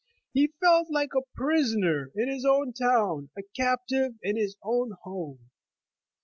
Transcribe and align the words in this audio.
H'^ 0.35 0.49
felt 0.59 0.87
like 0.89 1.13
a 1.13 1.21
prisoner 1.35 2.11
in 2.15 2.27
his 2.27 2.43
own 2.43 2.73
town, 2.73 3.29
a 3.37 3.43
captive 3.55 4.13
in 4.23 4.35
his 4.35 4.57
own 4.63 4.93
home. 5.03 5.51